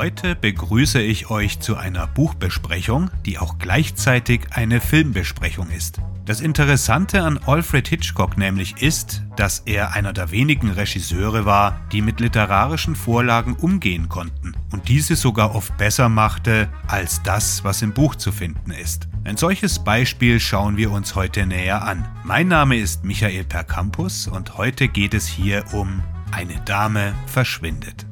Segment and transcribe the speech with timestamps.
[0.00, 6.00] Heute begrüße ich euch zu einer Buchbesprechung, die auch gleichzeitig eine Filmbesprechung ist.
[6.24, 12.00] Das Interessante an Alfred Hitchcock nämlich ist, dass er einer der wenigen Regisseure war, die
[12.00, 17.92] mit literarischen Vorlagen umgehen konnten und diese sogar oft besser machte als das, was im
[17.92, 19.06] Buch zu finden ist.
[19.24, 22.08] Ein solches Beispiel schauen wir uns heute näher an.
[22.24, 28.06] Mein Name ist Michael Percampus und heute geht es hier um Eine Dame verschwindet.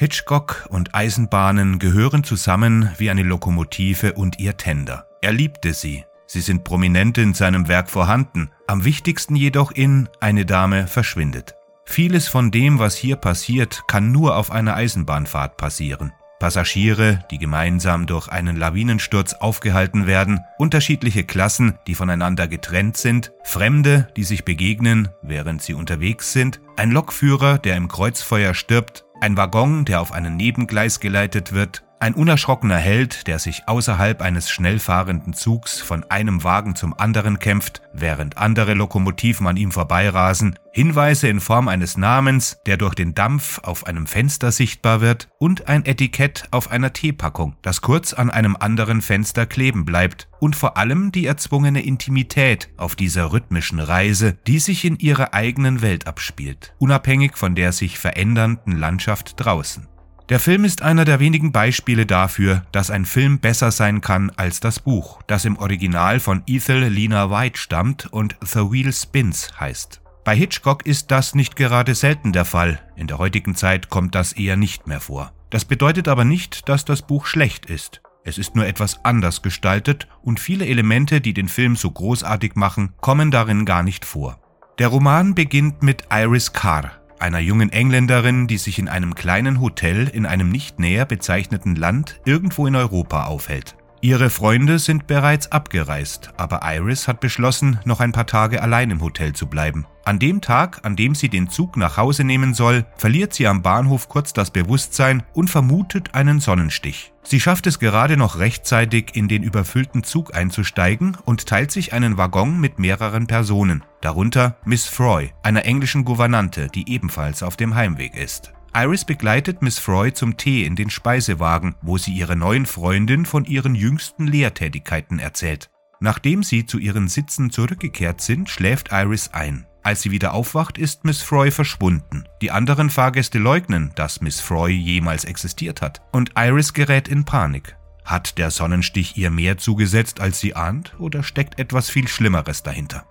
[0.00, 5.06] Hitchcock und Eisenbahnen gehören zusammen wie eine Lokomotive und ihr Tender.
[5.20, 6.06] Er liebte sie.
[6.26, 11.54] Sie sind prominent in seinem Werk vorhanden, am wichtigsten jedoch in Eine Dame verschwindet.
[11.84, 16.14] Vieles von dem, was hier passiert, kann nur auf einer Eisenbahnfahrt passieren.
[16.38, 24.08] Passagiere, die gemeinsam durch einen Lawinensturz aufgehalten werden, unterschiedliche Klassen, die voneinander getrennt sind, Fremde,
[24.16, 29.84] die sich begegnen, während sie unterwegs sind, ein Lokführer, der im Kreuzfeuer stirbt, ein Waggon,
[29.84, 35.34] der auf einen Nebengleis geleitet wird, ein unerschrockener Held, der sich außerhalb eines schnell fahrenden
[35.34, 41.40] Zugs von einem Wagen zum anderen kämpft, während andere Lokomotiven an ihm vorbeirasen, Hinweise in
[41.40, 46.44] Form eines Namens, der durch den Dampf auf einem Fenster sichtbar wird, und ein Etikett
[46.52, 51.26] auf einer Teepackung, das kurz an einem anderen Fenster kleben bleibt, und vor allem die
[51.26, 57.54] erzwungene Intimität auf dieser rhythmischen Reise, die sich in ihrer eigenen Welt abspielt, unabhängig von
[57.54, 59.86] der sich verändernden Landschaft draußen.
[60.30, 64.60] Der Film ist einer der wenigen Beispiele dafür, dass ein Film besser sein kann als
[64.60, 70.00] das Buch, das im Original von Ethel Lena White stammt und The Wheel Spins heißt.
[70.24, 74.32] Bei Hitchcock ist das nicht gerade selten der Fall, in der heutigen Zeit kommt das
[74.32, 75.32] eher nicht mehr vor.
[75.50, 78.00] Das bedeutet aber nicht, dass das Buch schlecht ist.
[78.22, 82.92] Es ist nur etwas anders gestaltet und viele Elemente, die den Film so großartig machen,
[83.00, 84.38] kommen darin gar nicht vor.
[84.78, 90.08] Der Roman beginnt mit Iris Carr, einer jungen Engländerin, die sich in einem kleinen Hotel
[90.08, 93.76] in einem nicht näher bezeichneten Land irgendwo in Europa aufhält.
[94.02, 99.02] Ihre Freunde sind bereits abgereist, aber Iris hat beschlossen, noch ein paar Tage allein im
[99.02, 99.84] Hotel zu bleiben.
[100.06, 103.60] An dem Tag, an dem sie den Zug nach Hause nehmen soll, verliert sie am
[103.60, 107.12] Bahnhof kurz das Bewusstsein und vermutet einen Sonnenstich.
[107.22, 112.16] Sie schafft es gerade noch rechtzeitig, in den überfüllten Zug einzusteigen und teilt sich einen
[112.16, 118.16] Waggon mit mehreren Personen, darunter Miss Froy, einer englischen Gouvernante, die ebenfalls auf dem Heimweg
[118.16, 118.54] ist.
[118.72, 123.44] Iris begleitet Miss Froy zum Tee in den Speisewagen, wo sie ihrer neuen Freundin von
[123.44, 125.70] ihren jüngsten Lehrtätigkeiten erzählt.
[125.98, 129.66] Nachdem sie zu ihren Sitzen zurückgekehrt sind, schläft Iris ein.
[129.82, 132.24] Als sie wieder aufwacht, ist Miss Froy verschwunden.
[132.42, 137.76] Die anderen Fahrgäste leugnen, dass Miss Froy jemals existiert hat, und Iris gerät in Panik.
[138.04, 143.04] Hat der Sonnenstich ihr mehr zugesetzt, als sie ahnt, oder steckt etwas viel Schlimmeres dahinter?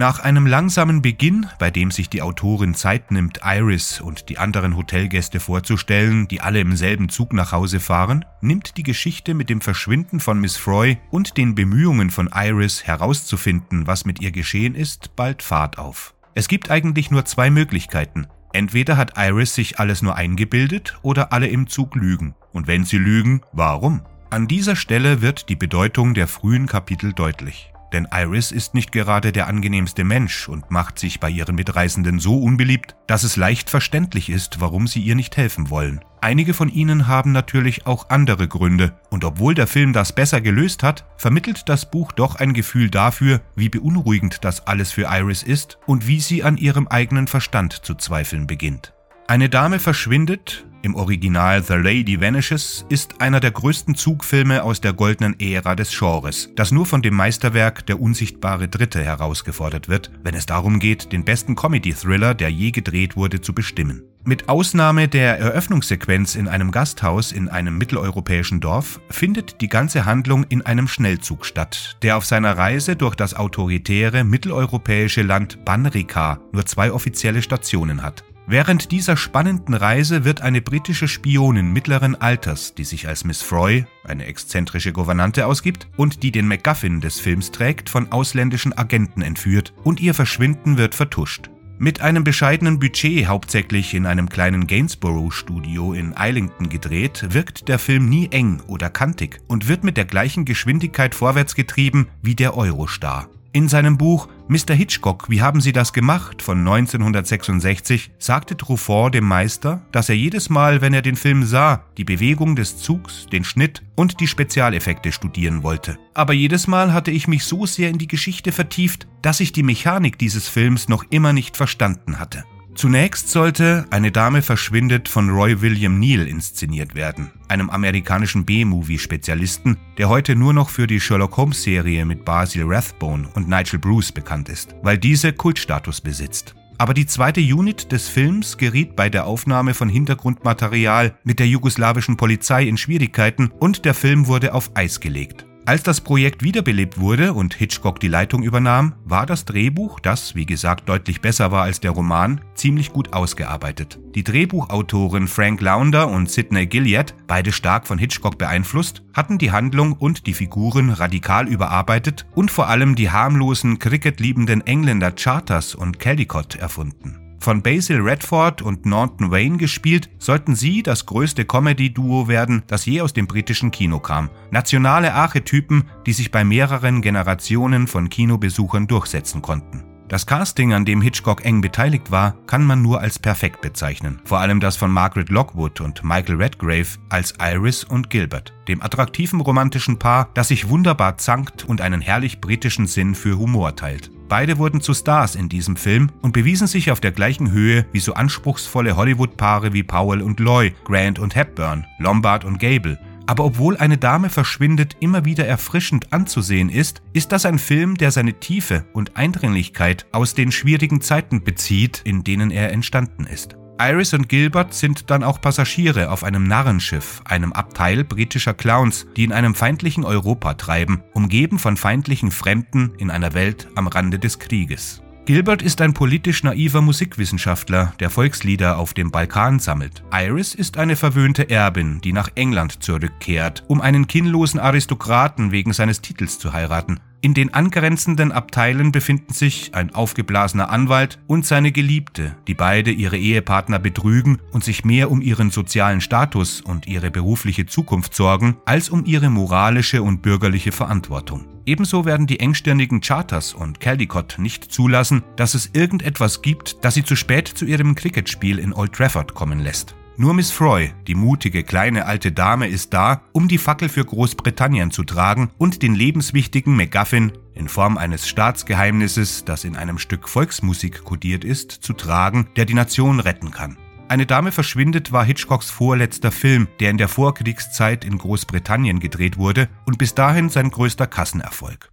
[0.00, 4.74] Nach einem langsamen Beginn, bei dem sich die Autorin Zeit nimmt, Iris und die anderen
[4.74, 9.60] Hotelgäste vorzustellen, die alle im selben Zug nach Hause fahren, nimmt die Geschichte mit dem
[9.60, 15.16] Verschwinden von Miss Froy und den Bemühungen von Iris herauszufinden, was mit ihr geschehen ist,
[15.16, 16.14] bald Fahrt auf.
[16.34, 18.26] Es gibt eigentlich nur zwei Möglichkeiten.
[18.54, 22.34] Entweder hat Iris sich alles nur eingebildet oder alle im Zug lügen.
[22.54, 24.00] Und wenn sie lügen, warum?
[24.30, 27.70] An dieser Stelle wird die Bedeutung der frühen Kapitel deutlich.
[27.92, 32.38] Denn Iris ist nicht gerade der angenehmste Mensch und macht sich bei ihren Mitreisenden so
[32.38, 36.00] unbeliebt, dass es leicht verständlich ist, warum sie ihr nicht helfen wollen.
[36.20, 40.82] Einige von ihnen haben natürlich auch andere Gründe, und obwohl der Film das besser gelöst
[40.82, 45.78] hat, vermittelt das Buch doch ein Gefühl dafür, wie beunruhigend das alles für Iris ist
[45.86, 48.92] und wie sie an ihrem eigenen Verstand zu zweifeln beginnt.
[49.30, 54.92] Eine Dame verschwindet, im Original The Lady Vanishes ist einer der größten Zugfilme aus der
[54.92, 60.34] goldenen Ära des Genres, das nur von dem Meisterwerk Der unsichtbare Dritte herausgefordert wird, wenn
[60.34, 64.02] es darum geht, den besten Comedy-Thriller, der je gedreht wurde, zu bestimmen.
[64.24, 70.42] Mit Ausnahme der Eröffnungssequenz in einem Gasthaus in einem mitteleuropäischen Dorf findet die ganze Handlung
[70.48, 76.66] in einem Schnellzug statt, der auf seiner Reise durch das autoritäre mitteleuropäische Land Banrika nur
[76.66, 78.24] zwei offizielle Stationen hat.
[78.50, 83.84] Während dieser spannenden Reise wird eine britische Spionin mittleren Alters, die sich als Miss Froy,
[84.02, 89.72] eine exzentrische Gouvernante ausgibt und die den MacGuffin des Films trägt, von ausländischen Agenten entführt
[89.84, 91.48] und ihr Verschwinden wird vertuscht.
[91.78, 98.08] Mit einem bescheidenen Budget, hauptsächlich in einem kleinen Gainsborough-Studio in Islington gedreht, wirkt der Film
[98.08, 103.28] nie eng oder kantig und wird mit der gleichen Geschwindigkeit vorwärts getrieben wie der Eurostar.
[103.52, 104.74] In seinem Buch Mr.
[104.74, 110.50] Hitchcock, wie haben Sie das gemacht von 1966 sagte Truffaut dem Meister, dass er jedes
[110.50, 115.10] Mal, wenn er den Film sah, die Bewegung des Zugs, den Schnitt und die Spezialeffekte
[115.10, 115.98] studieren wollte.
[116.14, 119.64] Aber jedes Mal hatte ich mich so sehr in die Geschichte vertieft, dass ich die
[119.64, 122.44] Mechanik dieses Films noch immer nicht verstanden hatte.
[122.74, 130.08] Zunächst sollte Eine Dame verschwindet von Roy William Neal inszeniert werden, einem amerikanischen B-Movie-Spezialisten, der
[130.08, 134.74] heute nur noch für die Sherlock Holmes-Serie mit Basil Rathbone und Nigel Bruce bekannt ist,
[134.82, 136.54] weil diese Kultstatus besitzt.
[136.78, 142.16] Aber die zweite Unit des Films geriet bei der Aufnahme von Hintergrundmaterial mit der jugoslawischen
[142.16, 145.44] Polizei in Schwierigkeiten und der Film wurde auf Eis gelegt.
[145.70, 150.44] Als das Projekt wiederbelebt wurde und Hitchcock die Leitung übernahm, war das Drehbuch, das wie
[150.44, 154.00] gesagt deutlich besser war als der Roman, ziemlich gut ausgearbeitet.
[154.16, 159.92] Die Drehbuchautoren Frank Launder und Sidney Gilliard, beide stark von Hitchcock beeinflusst, hatten die Handlung
[159.92, 166.56] und die Figuren radikal überarbeitet und vor allem die harmlosen, cricketliebenden Engländer Charters und Caldicott
[166.56, 167.29] erfunden.
[167.42, 173.00] Von Basil Redford und Norton Wayne gespielt, sollten sie das größte Comedy-Duo werden, das je
[173.00, 174.28] aus dem britischen Kino kam.
[174.50, 179.89] Nationale Archetypen, die sich bei mehreren Generationen von Kinobesuchern durchsetzen konnten.
[180.10, 184.18] Das Casting, an dem Hitchcock eng beteiligt war, kann man nur als perfekt bezeichnen.
[184.24, 189.40] Vor allem das von Margaret Lockwood und Michael Redgrave als Iris und Gilbert, dem attraktiven
[189.40, 194.10] romantischen Paar, das sich wunderbar zankt und einen herrlich britischen Sinn für Humor teilt.
[194.28, 198.00] Beide wurden zu Stars in diesem Film und bewiesen sich auf der gleichen Höhe wie
[198.00, 202.98] so anspruchsvolle Hollywood-Paare wie Powell und Loy, Grant und Hepburn, Lombard und Gable.
[203.30, 208.10] Aber obwohl eine Dame verschwindet immer wieder erfrischend anzusehen ist, ist das ein Film, der
[208.10, 213.54] seine Tiefe und Eindringlichkeit aus den schwierigen Zeiten bezieht, in denen er entstanden ist.
[213.80, 219.22] Iris und Gilbert sind dann auch Passagiere auf einem Narrenschiff, einem Abteil britischer Clowns, die
[219.22, 224.40] in einem feindlichen Europa treiben, umgeben von feindlichen Fremden in einer Welt am Rande des
[224.40, 225.02] Krieges.
[225.26, 230.02] Gilbert ist ein politisch naiver Musikwissenschaftler, der Volkslieder auf dem Balkan sammelt.
[230.12, 236.00] Iris ist eine verwöhnte Erbin, die nach England zurückkehrt, um einen kinnlosen Aristokraten wegen seines
[236.00, 237.00] Titels zu heiraten.
[237.22, 243.18] In den angrenzenden Abteilen befinden sich ein aufgeblasener Anwalt und seine Geliebte, die beide ihre
[243.18, 248.88] Ehepartner betrügen und sich mehr um ihren sozialen Status und ihre berufliche Zukunft sorgen, als
[248.88, 251.44] um ihre moralische und bürgerliche Verantwortung.
[251.66, 257.04] Ebenso werden die engstirnigen Charters und Caldicott nicht zulassen, dass es irgendetwas gibt, das sie
[257.04, 259.94] zu spät zu ihrem Cricketspiel in Old Trafford kommen lässt.
[260.20, 264.90] Nur Miss Froy, die mutige kleine alte Dame, ist da, um die Fackel für Großbritannien
[264.90, 271.04] zu tragen und den lebenswichtigen MacGuffin in Form eines Staatsgeheimnisses, das in einem Stück Volksmusik
[271.04, 273.78] kodiert ist, zu tragen, der die Nation retten kann.
[274.08, 279.70] Eine Dame verschwindet war Hitchcocks vorletzter Film, der in der Vorkriegszeit in Großbritannien gedreht wurde
[279.86, 281.90] und bis dahin sein größter Kassenerfolg.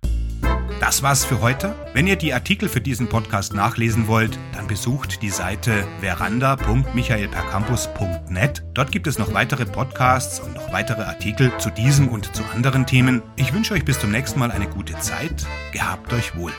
[0.80, 1.74] Das war's für heute.
[1.94, 8.64] Wenn ihr die Artikel für diesen Podcast nachlesen wollt, dann besucht die Seite veranda.michaelpercampus.net.
[8.74, 12.86] Dort gibt es noch weitere Podcasts und noch weitere Artikel zu diesem und zu anderen
[12.86, 13.24] Themen.
[13.36, 15.48] Ich wünsche euch bis zum nächsten Mal eine gute Zeit.
[15.72, 16.52] Gehabt euch wohl.